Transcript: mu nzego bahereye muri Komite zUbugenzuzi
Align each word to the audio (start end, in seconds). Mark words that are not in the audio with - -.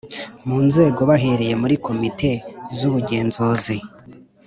mu 0.47 0.57
nzego 0.67 1.01
bahereye 1.09 1.53
muri 1.61 1.75
Komite 1.85 2.31
zUbugenzuzi 2.77 3.77